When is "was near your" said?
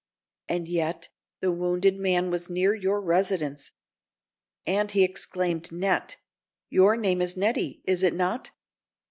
2.31-2.99